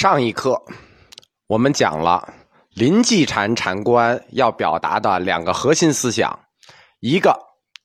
[0.00, 0.64] 上一课
[1.46, 2.32] 我们讲了
[2.70, 6.40] 临济禅禅观要表达的两个核心思想，
[7.00, 7.38] 一个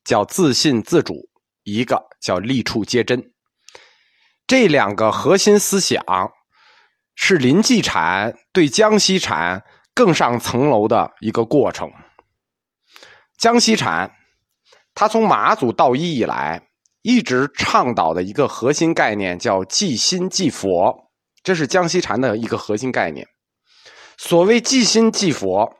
[0.05, 1.27] 叫自信自主，
[1.63, 3.33] 一个叫立处皆真。
[4.47, 6.01] 这两个核心思想
[7.15, 11.91] 是临济禅对江西禅更上层楼的一个过程。
[13.37, 14.09] 江西禅，
[14.93, 16.69] 他从马祖道一以来，
[17.01, 21.04] 一直倡导的一个核心概念叫即心即佛。
[21.45, 23.25] 这是江西禅的一个核心概念。
[24.17, 25.71] 所谓即心即佛，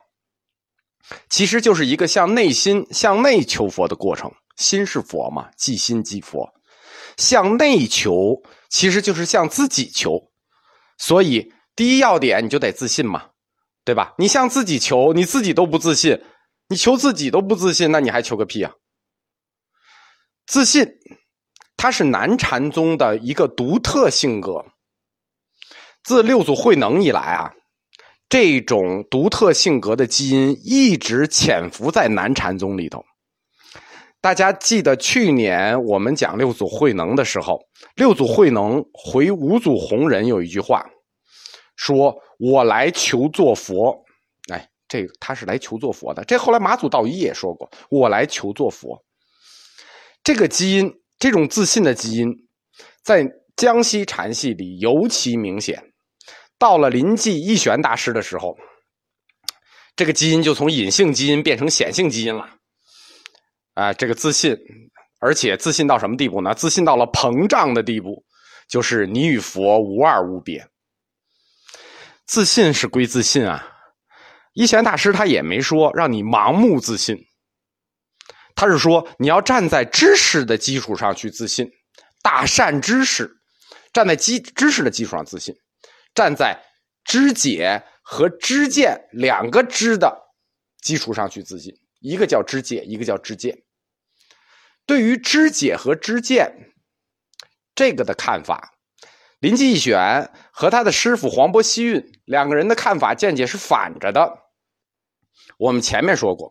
[1.28, 4.32] 其实就是一个向内心、向内求佛的过程。
[4.56, 6.48] 心是佛嘛，即心即佛。
[7.16, 10.30] 向内求，其实就是向自己求。
[10.98, 13.30] 所以，第一要点你就得自信嘛，
[13.84, 14.14] 对吧？
[14.18, 16.22] 你向自己求，你自己都不自信，
[16.68, 18.72] 你求自己都不自信，那你还求个屁啊！
[20.46, 20.86] 自信，
[21.76, 24.64] 它是南禅宗的一个独特性格。
[26.06, 27.50] 自六祖慧能以来啊，
[28.28, 33.04] 这种独特性格的基因一直潜伏在南禅宗里头。
[34.20, 37.58] 大家记得去年我们讲六祖慧能的时候，
[37.96, 40.86] 六祖慧能回五祖弘忍有一句话，
[41.74, 44.04] 说我来求做佛。
[44.52, 46.22] 哎，这个他是来求做佛的。
[46.22, 48.96] 这后来马祖道一也说过，我来求做佛。
[50.22, 52.32] 这个基因，这种自信的基因，
[53.02, 55.82] 在江西禅系里尤其明显。
[56.58, 58.56] 到了临济义玄大师的时候，
[59.94, 62.48] 这个基因就从隐性基因变成显性基因了。
[63.74, 64.56] 啊，这个自信，
[65.20, 66.54] 而且自信到什么地步呢？
[66.54, 68.24] 自信到了膨胀的地步，
[68.68, 70.66] 就是你与佛无二无别。
[72.24, 73.68] 自信是归自信啊，
[74.54, 77.16] 一玄大师他也没说让你盲目自信，
[78.54, 81.70] 他是说你要站在知识的基础上去自信，
[82.22, 83.30] 大善知识，
[83.92, 85.54] 站在基知识的基础上自信。
[86.16, 86.58] 站在
[87.04, 90.32] 知解和知见两个知的
[90.80, 93.62] 基础上去自信，一个叫知解，一个叫知见。
[94.86, 96.72] 对于知解和知见
[97.74, 98.72] 这个的看法，
[99.40, 104.38] 林济义玄和他的师傅黄伯希运两个人的看法见解是反着的。
[105.58, 106.50] 我们前面说过，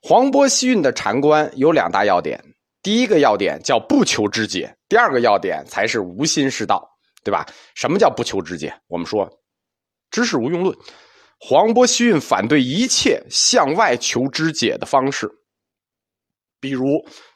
[0.00, 2.42] 黄伯希运的禅观有两大要点，
[2.82, 6.93] 第一个要点叫不求知解，第二个要点才是无心是道。
[7.24, 7.44] 对吧？
[7.74, 8.78] 什么叫不求知解？
[8.86, 9.28] 我们说，
[10.10, 10.76] 知识无用论。
[11.40, 15.28] 黄伯希运反对一切向外求知解的方式，
[16.60, 16.86] 比如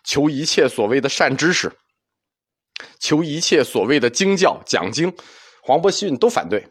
[0.05, 1.73] 求一切所谓的善知识，
[3.01, 5.13] 求一切所谓的经教讲经，
[5.63, 6.67] 黄伯希运都反对。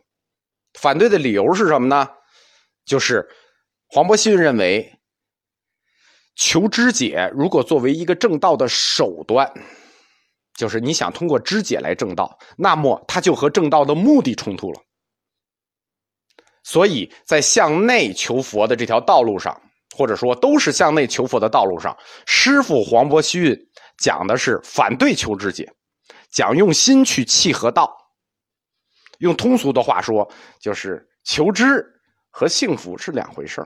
[0.80, 2.08] 反对的理由是什么呢？
[2.86, 3.28] 就是
[3.88, 5.00] 黄伯希运认为，
[6.36, 9.52] 求知解如果作为一个正道的手段。
[10.58, 14.82] 就是你想通过肢解来正道，那么它就和正道的目的冲突了。
[16.64, 19.62] 所以在向内求佛的这条道路上，
[19.96, 21.96] 或者说都是向内求佛的道路上，
[22.26, 23.58] 师傅黄伯虚运
[24.00, 25.72] 讲的是反对求知解，
[26.32, 27.96] 讲用心去契合道。
[29.20, 30.30] 用通俗的话说，
[30.60, 31.86] 就是求知
[32.30, 33.66] 和幸福是两回事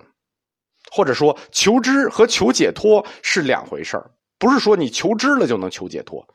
[0.91, 3.97] 或者说求知和求解脱是两回事
[4.37, 6.25] 不是说你求知了就能求解脱。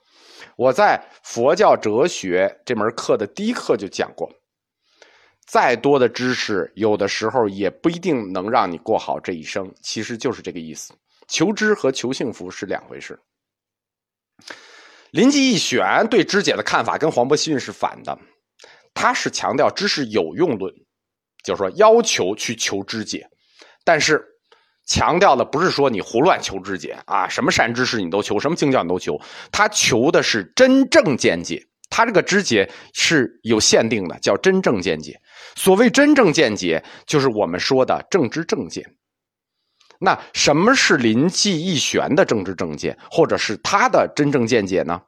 [0.57, 4.27] 我在佛教哲学这门课的第一课就讲过，
[5.47, 9.71] 再多的知识，有的时候也不一定能让你过好这一生。
[9.83, 10.95] 其实就是这个意思，
[11.29, 13.19] 求知和求幸福是两回事。
[15.11, 18.19] 临济一玄对知解的看法跟黄伯希运是反的，
[18.95, 20.75] 他是强调知识有用论，
[21.45, 23.29] 就是说要求去求知解，
[23.85, 24.36] 但是。
[24.87, 29.21] 强调的不是说你胡乱求知解啊，什么善知识你都求，什么经教你都求，
[29.53, 31.67] 他求的是真正见解。
[31.89, 35.21] 他这个知解是有限定的，叫真正见解。
[35.55, 38.85] 所谓真正见解，就是我们说的政治正见。
[39.99, 45.01] 那什么是临济义玄的政治正见，或者是他的真正见解呢？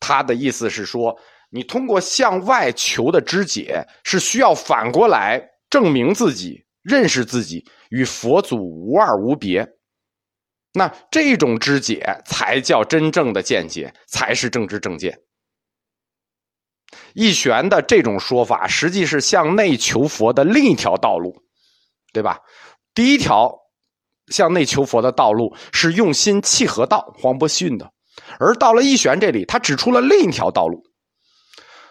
[0.00, 1.18] 他的意思是说，
[1.50, 5.40] 你通过向外求的知解，是需要反过来
[5.70, 6.64] 证明自己。
[6.82, 9.68] 认识自己与佛祖无二无别，
[10.72, 15.18] 那这种知解才叫真正的见解，才是正知正见。
[17.12, 21.42] 义玄的这种说法，实际是向内求佛的另一条道路，
[22.12, 22.40] 对吧？
[22.94, 23.54] 第一条
[24.28, 27.86] 向内求佛的道路是用心契合道，黄伯逊的；
[28.38, 30.82] 而到了义玄这里，他指出了另一条道路，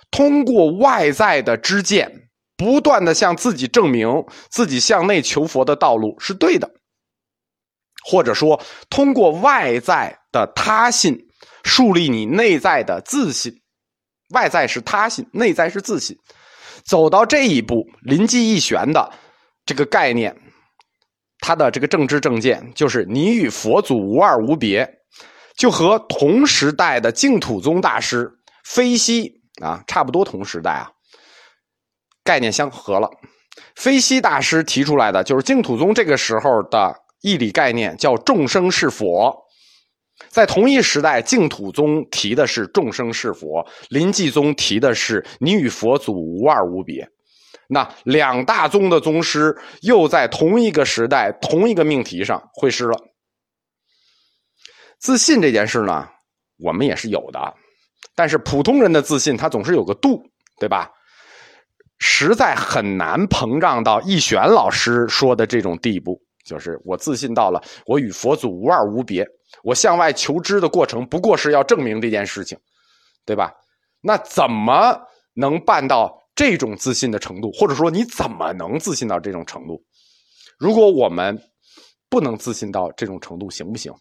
[0.10, 2.27] 通过外在的知见。
[2.58, 6.70] 不断的向自己证明自己向内求佛的道路是对的，
[8.04, 8.60] 或者说
[8.90, 11.16] 通过外在的他信
[11.64, 13.54] 树立你内在的自信，
[14.30, 16.18] 外在是他信，内在是自信。
[16.84, 19.12] 走到这一步，临济一玄的
[19.66, 20.36] 这个概念，
[21.40, 24.90] 他的这个政治政见就是你与佛祖无二无别，
[25.58, 28.32] 就和同时代的净土宗大师
[28.64, 30.90] 飞西啊差不多同时代啊，
[32.28, 33.10] 概念相合了。
[33.76, 39.34] 飞西大师提出来的就是净土宗这个时候的义理概念，叫众生是佛。
[40.30, 47.08] 在同一时代，净土宗提的是众生是佛，临济宗提的是你与佛祖无二无别。
[47.70, 53.00] 那两大宗的宗师又在同一个时代、同一个命题上会师了。
[55.00, 56.08] 自信这件事呢，
[56.58, 57.54] 我们也是有的，
[58.16, 60.24] 但是普通人的自信他总是有个度，
[60.60, 60.90] 对吧？
[62.00, 69.28] 实在很难膨胀到易玄老师说的这种地步，就是我自信到了我与佛祖无二无别。
[69.64, 72.58] 我向外求知的过程，不过是要证明这件事情，
[73.26, 73.54] 对吧？
[74.02, 75.00] 那怎么
[75.34, 77.52] 能办到这种自信的程度？
[77.54, 79.84] 或者说，你怎么能自信到这种程度？
[80.60, 81.42] 如果我们
[82.10, 83.92] 不能自信到这种程度，行不行？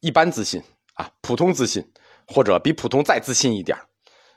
[0.00, 0.62] 一般自信
[0.94, 1.82] 啊，普通自信，
[2.26, 3.78] 或者比普通再自信一点，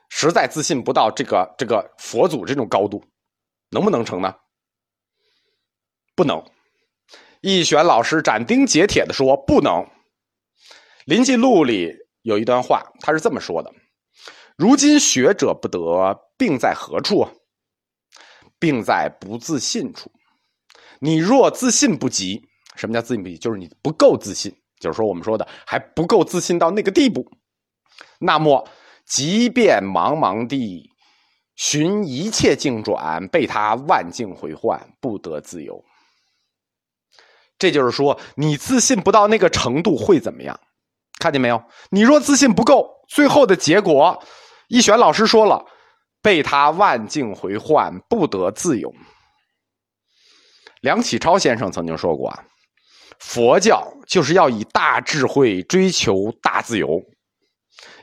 [0.09, 3.03] 实在自信不到这个这个佛祖这种高度，
[3.69, 4.33] 能不能成呢？
[6.15, 6.43] 不能。
[7.41, 9.73] 易玄老师斩钉截铁的说：“不能。”
[11.05, 11.93] 《临济录》里
[12.23, 13.71] 有一段话，他是这么说的
[14.57, 15.79] ：“如今学者不得，
[16.37, 17.27] 病在何处？
[18.57, 20.11] 病在不自信处。
[20.99, 22.41] 你若自信不及，
[22.75, 23.37] 什么叫自信不及？
[23.37, 27.29] 就是你不够自信，就是说我们说的还不够自信到那个地步。
[28.17, 28.67] 那么，
[29.05, 30.89] 即便茫茫地
[31.55, 35.83] 寻一切境转，被他万境回换，不得自由。”
[37.57, 40.59] 这就是说，你自信不到那个程度会怎么样？
[41.19, 41.63] 看见没有？
[41.89, 44.21] 你若自信不够，最后的结果，
[44.67, 45.65] 一玄老师说了，
[46.21, 48.93] 被他万境回换，不得自由。
[50.81, 52.43] 梁启超先生曾经说过啊，
[53.19, 57.01] 佛教就是要以大智慧追求大自由。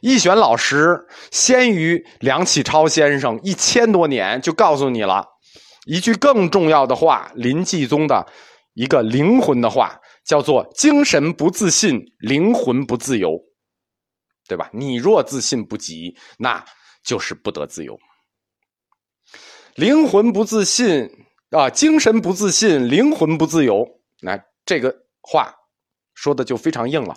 [0.02, 5.25] 易玄老师先于梁启超先生一千多年，就告诉你了
[5.87, 8.26] 一句更重要的话：临济宗的。
[8.75, 13.38] 一个灵魂的话叫做“精神不自信，灵魂不自由”，
[14.49, 14.70] 对吧？
[14.72, 16.64] 你若自信不及，那
[17.04, 17.99] 就是不得自由。
[19.75, 21.08] 灵魂不自信
[21.50, 23.87] 啊，精神不自信，灵魂不自由。
[24.22, 25.54] 那这个话
[26.14, 27.14] 说的就非常硬了。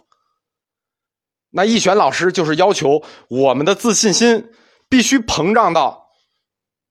[1.57, 4.45] 那易玄老师就是要求我们的自信心
[4.89, 6.05] 必须膨胀到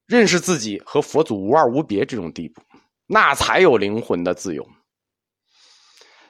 [0.06, 2.62] 认识自己和佛祖无二无别这种地步。
[3.06, 4.66] 那才有灵魂的自由。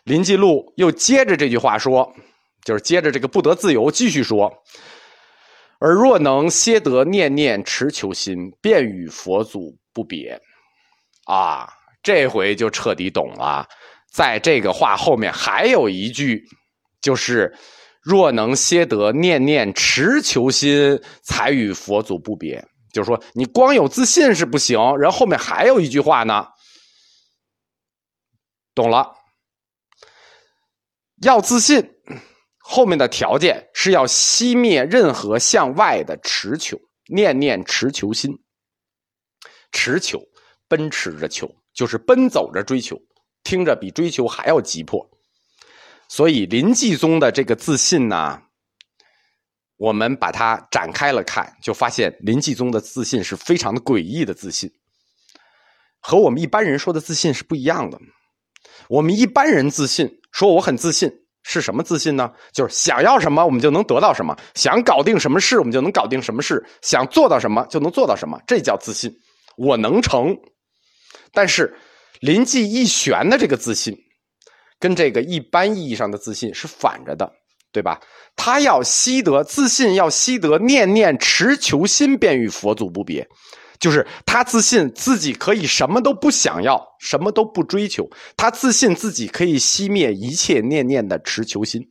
[0.02, 2.12] 林继禄又接着这句话说，
[2.64, 4.52] 就是接着这个不得自由，继续说：
[5.78, 10.36] 而若能歇得念念持求心，便与佛祖不别。
[11.26, 11.68] 啊，
[12.02, 13.64] 这回就彻底懂了。
[14.12, 16.44] 在这个话后面还有一句，
[17.00, 17.56] 就是
[18.04, 22.62] 若能歇得念念持求心，才与佛祖不别。
[22.92, 26.46] 就是说，你光有自信是不行，然后后面还有一句话呢。
[28.74, 29.14] 懂了，
[31.22, 31.90] 要自信，
[32.58, 36.78] 后面的条件是要熄灭任何向外的持求，
[37.08, 38.32] 念念持求心，
[39.72, 40.20] 持求，
[40.68, 42.98] 奔驰着求，就是奔走着追求，
[43.42, 45.08] 听着比追求还要急迫。
[46.14, 48.40] 所以临济宗的这个自信呢，
[49.76, 54.70] 我们把它展开了看，就发现临济宗的自信是非常的诡异的自信，
[55.98, 57.98] 和我们一般人说的自信是不一样的。
[58.88, 61.10] 我们一般人自信，说我很自信，
[61.42, 62.30] 是什么自信呢？
[62.52, 68.40] 就是想要什么，我们就能得到什么；想搞定什么事，我们就能搞定什么事；想做到什么，就能做到什么。
[68.46, 69.12] 这叫自信，
[69.56, 70.38] 我能成。
[71.32, 71.76] 但是
[72.20, 73.98] 临济一玄的这个自信，
[74.84, 77.32] 跟这个一般意义上的自信是反着的，
[77.72, 77.98] 对吧？
[78.36, 83.26] 他要习得自信，要习得念念持求心，便与佛祖不别。
[83.80, 88.06] 就是他自信自己可以什么都不想要，什么都不追求。
[88.36, 91.82] 他自信自己可以熄灭一切念念的持求心。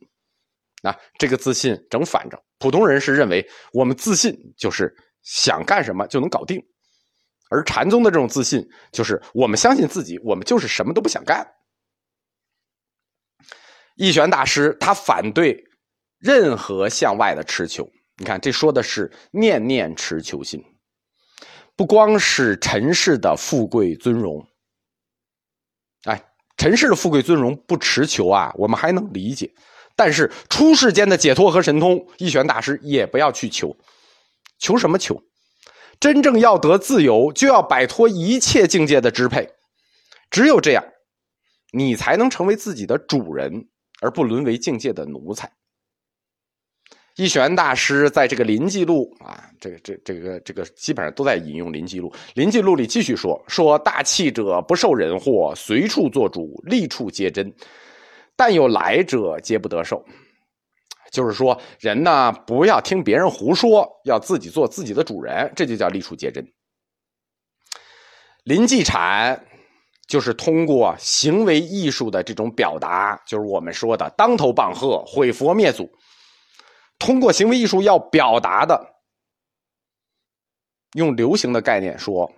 [0.84, 2.40] 啊，这个自信整反着。
[2.60, 6.62] 普通人是认为我们自信就是想干什么就能搞定，
[7.50, 11.44] 而禅宗的这种自信就是我们相信自己，我们就是什么都不想干。
[13.94, 15.64] 义玄大师他反对
[16.18, 17.88] 任何向外的持求。
[18.16, 20.62] 你看，这说的是念念持求心。
[21.76, 24.46] 不光是尘世的富贵尊荣，
[26.04, 26.24] 哎，
[26.56, 29.52] 尘世的富贵尊荣不持求啊，我们还能理解。
[29.96, 33.76] 但是出世间的解脱和神通，一玄大师也不要去求。
[34.58, 35.20] 求什么求？
[35.98, 39.50] 真正要得自由，就要摆脱一切境界的支配。
[40.30, 40.84] 只有这样，
[41.72, 43.68] 你才能成为自己的主人，
[44.04, 45.50] 而不沦为境界的奴才。
[47.16, 52.10] 一玄大师在这个《临记录》啊，这个、这、这个、这个，基本上都在引用《临记录》。
[52.34, 57.48] 《临记录》里继续说：“说大气者不受人祸，随处做主，立处皆真；
[58.36, 60.04] 但有来者，皆不得受。”
[61.12, 66.44] 就是说，人呢不要听别人胡说，要自己做自己的主人，这就叫立处皆真。
[68.42, 69.40] 临济禅
[70.06, 75.90] 就是通过行为艺术的这种表达，就是我们说的当头棒喝、毁佛灭祖。
[76.98, 78.80] 通过行为艺术要表达的，
[80.92, 82.30] 用流行的概念说，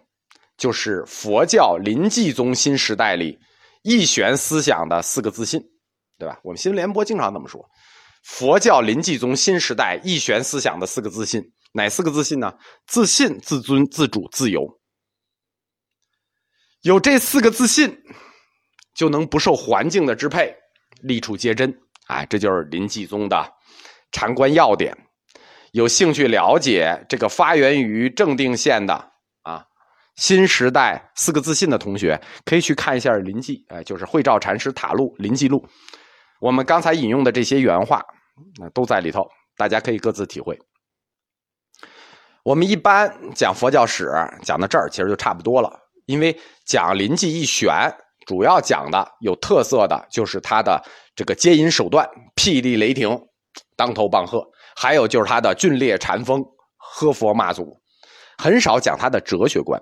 [0.56, 3.38] 就是佛教临济宗新时代里
[3.82, 5.62] 一玄思想的四个自信，
[6.18, 6.40] 对吧？
[6.42, 7.64] 我们新闻联播经常这么说。
[8.22, 11.42] 佛教临济宗新时代一玄思想的四个自信，
[11.72, 12.52] 哪四个自信呢？
[12.86, 14.66] 自信、自尊、自主、自由。
[16.86, 18.00] 有这四个自信，
[18.94, 20.54] 就能不受环境的支配，
[21.02, 21.76] 立处皆真。
[22.06, 23.44] 哎，这就是临济宗的
[24.12, 24.96] 禅观要点。
[25.72, 28.94] 有兴趣了解这个发源于正定县的
[29.42, 29.64] 啊
[30.14, 35.58] 新时代四个自信的同学，可以去看一下《临济》，哎，就是慧照禅师塔录《临济录》。
[36.40, 38.00] 我们刚才引用的这些原话。
[38.60, 40.56] 那都在里头，大家可以各自体会。
[42.44, 44.08] 我们一般讲佛教史
[44.44, 45.82] 讲到这儿，其实就差不多了。
[46.06, 47.72] 因为讲临济一玄，
[48.26, 50.82] 主要讲的有特色的就是他的
[51.14, 53.20] 这个接引手段，霹雳雷霆，
[53.76, 54.40] 当头棒喝；
[54.74, 56.42] 还有就是他的峻烈禅风，
[56.76, 57.80] 喝佛骂祖。
[58.38, 59.80] 很少讲他的哲学观，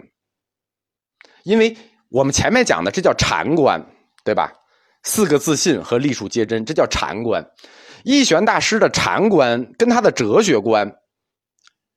[1.43, 1.76] 因为
[2.09, 3.85] 我们前面讲的这叫禅观，
[4.25, 4.52] 对吧？
[5.02, 7.45] 四个自信和立处皆真，这叫禅观。
[8.04, 10.90] 一玄大师的禅观跟他的哲学观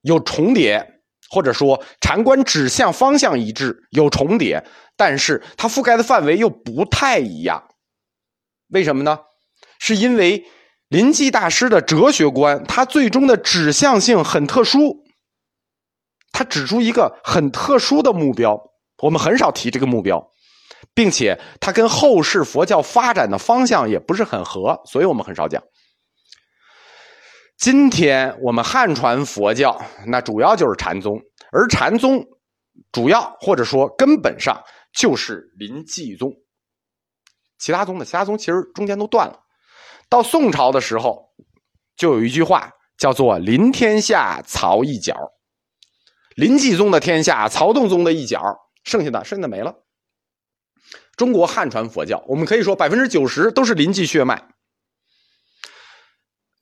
[0.02, 0.97] 有重叠，
[1.30, 4.64] 或者说禅观指向方向一致，有重叠，
[4.96, 7.64] 但是它覆盖的范围又不太一样。
[8.70, 9.20] 为什么呢？
[9.80, 10.44] 是因为
[10.90, 15.04] 临济大师的哲学观，他最终的指向性很特殊，
[16.32, 18.60] 他指出一个很特殊的目标，
[19.04, 20.32] 我们很少提这个目标，
[20.94, 25.62] 并且它跟后世佛教发展的方向也不是很合，所以我们很少讲。
[27.58, 31.20] 今天我们汉传佛教，那主要就是禅宗，
[31.52, 32.24] 而禅宗
[32.92, 36.32] 主要或者说根本上就是临济宗。
[37.58, 39.40] 其他宗的其他宗其实中间都断了。
[40.08, 41.34] 到宋朝的时候，
[41.96, 45.16] 就有一句话叫做“临天下曹一角”，
[46.38, 48.40] 临济宗的天下，曹洞宗的一角，
[48.84, 49.74] 剩下的剩下的没了。
[51.16, 54.48] 中国汉传佛教，我们可以说百分之九十都是临济血脉，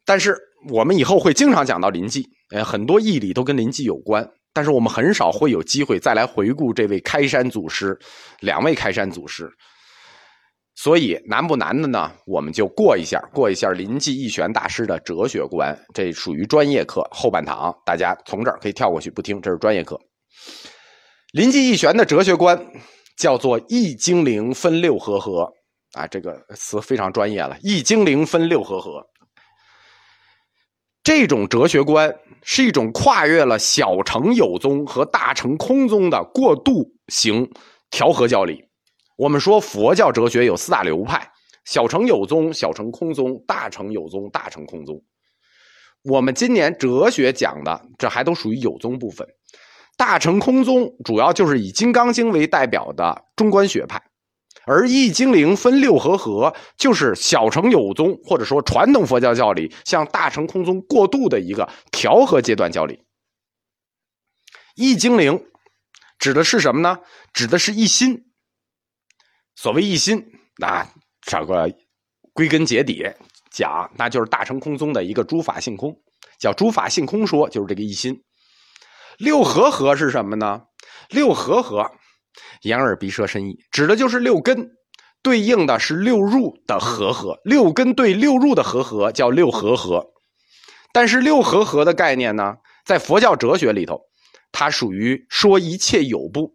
[0.05, 0.41] 但是。
[0.69, 7.97] 我们以后会经常讲到临济，呃，很多义理都跟临济有关，但是我们很少会有机会再来回顾这位开山祖师，
[8.39, 9.49] 两位开山祖师。
[10.77, 12.11] 所以难不难的呢？
[12.25, 19.97] 我们就过一下，过一下临济义玄大师的哲学观，这属于专业课后半堂，大家从这儿可以跳过去不听，这是专业课。
[21.31, 22.59] 临济义玄的哲学观
[23.17, 25.49] 叫做易精灵分六合合
[25.93, 29.01] 啊，这个词非常专业了，易精灵分六合合。
[31.05, 37.47] 这种哲学观是一种跨越了小乘有宗和大乘空宗的过渡型
[37.91, 38.59] 调和教理。
[39.15, 41.31] 我们说佛教哲学有四大流派：
[41.63, 44.99] 小乘有宗、小乘空宗、大乘有宗、大乘空宗。
[46.05, 49.27] 我们今年哲学讲的这还都属于有宗部分，
[49.95, 54.01] 大乘空宗主要就是以《金刚经》为代表的中观学派。
[54.65, 62.99] 而易精灵分六合合，就是小乘有宗或者说传统佛教教理向大乘空宗过渡的一个调和阶段教理。
[64.75, 65.45] 易精灵
[66.19, 66.99] 指的是什么呢？
[67.33, 68.25] 指的是一心。
[69.55, 70.25] 所谓一心，
[70.57, 70.85] 那
[71.21, 71.73] 找个
[72.33, 73.05] 归根结底
[73.51, 75.95] 讲，那就是大乘空宗的一个诸法性空，
[76.39, 78.21] 叫诸法性空说，就是这个一心。
[79.17, 80.63] 六合合是什么呢？
[81.09, 81.89] 六合合。
[82.61, 84.71] 眼耳鼻舌身意，指的就是六根，
[85.21, 87.39] 对应的是六入的和合。
[87.43, 90.05] 六根对六入的和合叫六合合。
[90.91, 94.01] 但是六合合的概念呢，在佛教哲学里头，
[94.51, 96.53] 它属于说一切有部。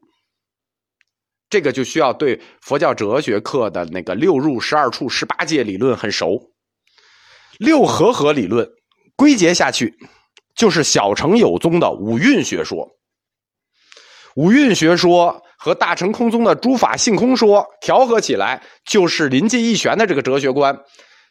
[1.49, 6.53] 这个就需要对佛教哲学课的那个六入、十二处、十八界理论很熟。
[7.59, 8.69] 六合合理论
[9.17, 9.99] 归结下去，
[10.55, 12.97] 就是小乘有宗的五蕴学说。
[14.35, 15.43] 五蕴学说。
[15.63, 20.75] 和大乘空宗的诸法性空说调和起来，就是临济一玄的这个哲学观，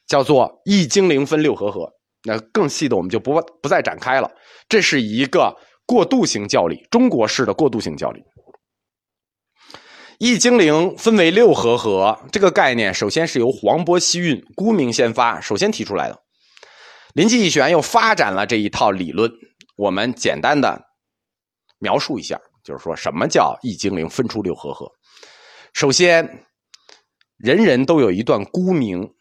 [0.07, 1.89] 叫做易精灵分六合合。
[2.23, 4.29] 那更细的我们就不不再展开了。
[4.67, 5.55] 这是一个
[5.87, 8.21] 过渡型教理，中国式的过渡性教理。
[10.19, 16.19] 易精灵分为六合合，这个概念首先是由黄渤、西运、孤明先发，首先提出来的。
[17.13, 19.31] 临济义玄又发展了这一套理论，
[19.77, 20.79] 我们简单的
[21.79, 24.87] 描述一下，就是说什么叫易精灵分出六合合。
[25.73, 26.45] 首先，
[27.35, 29.11] 人人都有一段孤名，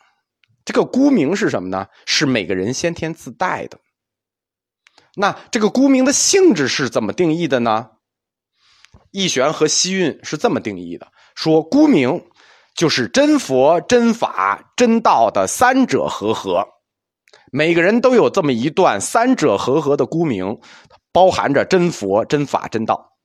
[0.66, 1.86] 这个孤名是什么呢？
[2.04, 3.78] 是每个人先天自带的。
[5.16, 7.88] 那这个孤名的性质是怎么定义的呢？
[9.12, 12.22] 义玄和西运是这么定义的：说孤名
[12.74, 16.62] 就是真佛、真法、真道的三者合合。
[17.50, 20.60] 每个人都有这么一段三者合合的孤名，
[21.12, 23.17] 包含着真佛、真法、真道。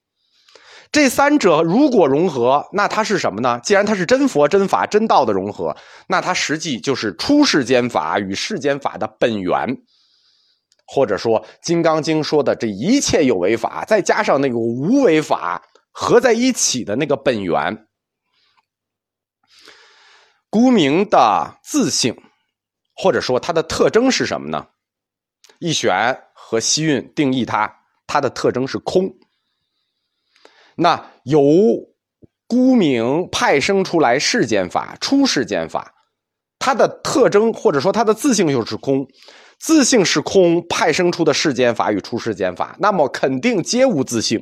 [0.93, 3.59] 这三者如果融合，那它是什么呢？
[3.61, 5.75] 既然它是真佛、真法、真道的融合，
[6.07, 9.75] 那它实际就是出世间法与世间法的本源，
[10.85, 17.87] 或者说《金刚经》说的这一切有为法，再加上那个无为法合在一起的那个本源。
[20.49, 22.15] 孤名的自性。
[22.95, 24.67] 或者说它的特征是什么呢？
[25.57, 29.11] 易玄和西运定义它，它的特征是空。
[30.75, 31.41] 那由
[32.47, 35.93] 孤名派生出来世间法，出世间法，
[36.59, 39.07] 它的特征或者说它的自性就是空，
[39.59, 44.41] 自性是空，派生出的世间法与出世间法，那么肯定皆无自性，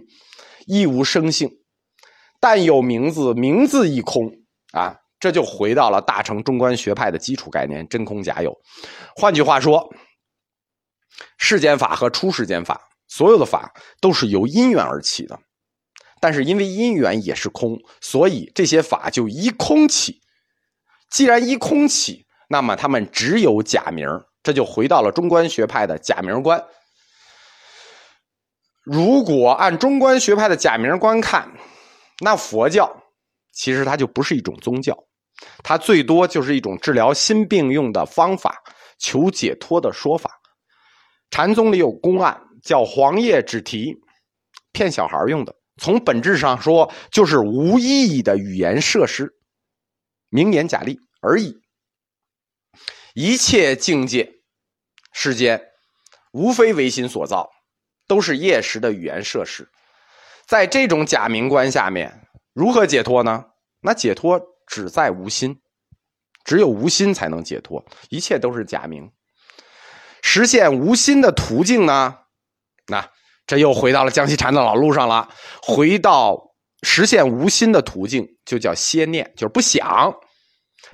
[0.67, 1.49] 亦无生性，
[2.39, 4.31] 但有名字，名字亦空
[4.73, 4.97] 啊。
[5.19, 8.57] 这就回到了大乘中观学派的基础概念：真空假有。
[9.15, 9.87] 换句话说，
[11.37, 13.71] 世间法和出世间法，所有的法
[14.01, 15.39] 都是由因缘而起的。
[16.21, 20.21] 但是因为因缘也是空，所以这些法就依空起。
[21.09, 24.07] 既然依空起，那么他们只有假名。
[24.43, 26.63] 这就回到了中观学派的假名观。
[28.83, 31.47] 如果按中观学派的假名观看，
[32.21, 32.91] 那佛教
[33.51, 34.97] 其实它就不是一种宗教。
[35.63, 38.55] 它最多就是一种治疗心病用的方法，
[38.97, 40.31] 求解脱的说法。
[41.29, 43.95] 禅宗里有公案叫黄叶纸题，
[44.71, 45.53] 骗小孩用的。
[45.77, 49.33] 从本质上说，就是无意义的语言设施，
[50.29, 51.61] 名言假例而已。
[53.13, 54.31] 一切境界
[55.11, 55.61] 世间，
[56.31, 57.49] 无非唯心所造，
[58.07, 59.69] 都是业识的语言设施。
[60.47, 63.45] 在这种假名观下面，如何解脱呢？
[63.81, 64.41] 那解脱。
[64.67, 65.59] 只在无心，
[66.45, 69.11] 只有无心才能解脱，一切都是假名。
[70.21, 72.19] 实现无心的途径呢？
[72.87, 73.11] 那
[73.51, 75.27] 这又回到了江西禅的老路上了。
[75.61, 80.15] 回到实现无心的途径，就叫歇念，就是不想，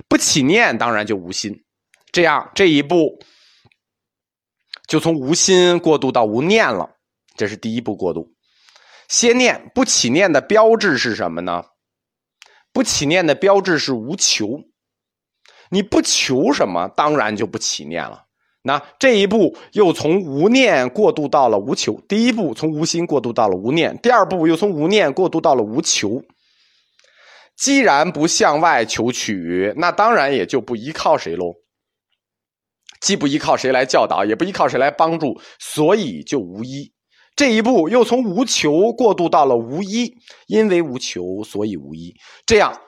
[0.08, 1.64] 不起念，当然就无心。
[2.10, 3.20] 这样这一步
[4.88, 6.96] 就从无心过渡到无念了，
[7.36, 8.34] 这是第一步过渡。
[9.06, 11.64] 歇念不起念的标志是什么呢？
[12.72, 14.64] 不起念的标志是无求，
[15.70, 18.24] 你不求什么，当然就不起念了。
[18.68, 21.98] 那这一步又从无念过渡到了无求。
[22.06, 26.22] 第一步从无心过渡到了无念，第二步又从无念过渡到了无求。
[27.56, 31.54] 既然不向外求取，那当然也就不依靠谁喽。
[33.00, 36.92] 既不依靠谁来教导，也不依靠谁来帮助，所以就无依。
[37.34, 40.12] 这一步又从无求过渡到了无依，
[40.46, 42.14] 因为无求，所以无依。
[42.44, 42.78] 这样，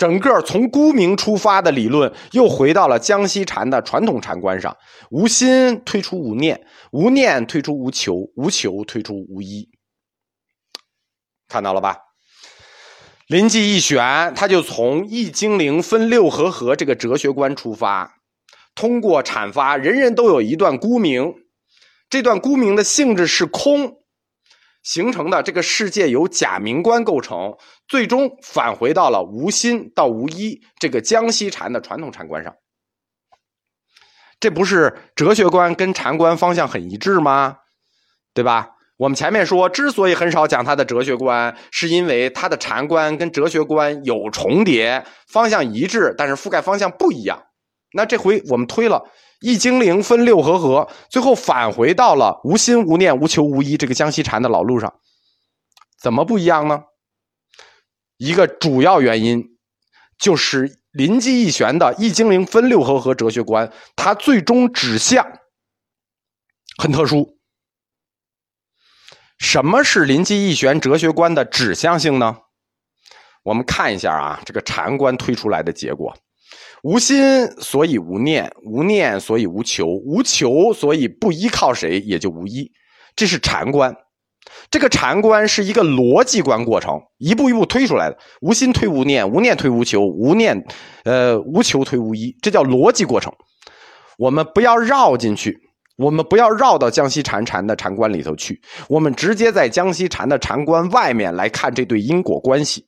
[0.00, 4.74] 整个从孤名出发的理论又回到了江西禅的传统禅观上：
[5.10, 6.58] 无心推出无念，
[6.90, 9.68] 无念推出无求，无求推出无依。
[11.48, 11.98] 看到了吧？
[13.26, 18.14] 临济义玄他就从易精灵分六合合这个哲学观出发，
[18.74, 21.34] 通过阐发人人都有一段孤名。
[22.08, 23.98] 这段孤名的性质是空
[24.82, 32.54] 形成的，这个世界由假名观构成，最终返回到了无心到无一这个江西禅的传统禅观上。
[34.38, 37.58] 这不是哲学观跟禅观方向很一致吗？
[38.32, 38.70] 对吧？
[38.96, 47.42] 我们前面说，之所以很少讲他的哲学观，是因为他的禅观跟哲学观有重叠，方向一致，但是覆盖方向不一样。
[47.92, 49.02] 那这回我们推了。
[49.40, 55.00] 易精灵分六合合，最后返回到了无心无念无求无依这个江西禅的老路上，
[55.98, 56.84] 怎么不一样呢？
[58.18, 59.56] 一个主要原因
[60.18, 65.26] 就是临济义玄的易精灵分六合合哲学观，它最终指向
[66.76, 67.38] 很特殊。
[69.38, 72.36] 什么是临济义玄哲学观的指向性呢？
[73.42, 76.14] 我们看一下啊，这个禅观推出来的结果。
[76.82, 82.70] 无心所以无念，无念所以无求，无求所以不依靠谁也就无依。
[83.14, 83.94] 这是禅观。
[84.70, 88.18] 这个禅观是一个逻辑观过程，一步一步推出来的。
[88.40, 90.64] 无心推无念，无念推无求，无念，
[91.04, 93.32] 呃，无求推无依，这叫逻辑过程。
[94.18, 95.58] 我们不要绕进去，
[95.98, 102.86] 我们不要绕到江西禅禅的禅观里头去，我们直接在江西禅的禅观外面来看这对因果关系。